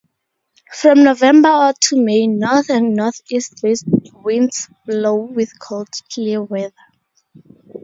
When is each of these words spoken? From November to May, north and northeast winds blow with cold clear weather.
From 0.71 1.03
November 1.03 1.75
to 1.79 2.03
May, 2.03 2.25
north 2.25 2.71
and 2.71 2.95
northeast 2.95 3.63
winds 4.23 4.67
blow 4.87 5.13
with 5.15 5.59
cold 5.59 5.89
clear 6.11 6.41
weather. 6.41 6.73